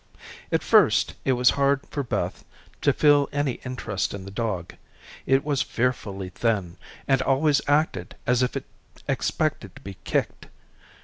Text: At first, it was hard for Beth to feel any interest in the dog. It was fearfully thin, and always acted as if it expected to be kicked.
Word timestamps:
At 0.51 0.63
first, 0.63 1.13
it 1.25 1.33
was 1.33 1.51
hard 1.51 1.85
for 1.91 2.01
Beth 2.01 2.43
to 2.81 2.91
feel 2.91 3.29
any 3.31 3.61
interest 3.63 4.15
in 4.15 4.25
the 4.25 4.31
dog. 4.31 4.73
It 5.27 5.45
was 5.45 5.61
fearfully 5.61 6.29
thin, 6.29 6.77
and 7.07 7.21
always 7.21 7.61
acted 7.67 8.15
as 8.25 8.41
if 8.41 8.57
it 8.57 8.65
expected 9.07 9.75
to 9.75 9.81
be 9.83 9.97
kicked. 10.03 10.47